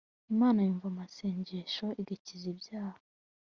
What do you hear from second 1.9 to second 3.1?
igakiza ibyaha